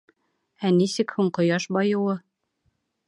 [0.69, 2.17] Ә нисек һуң ҡояш байыуы?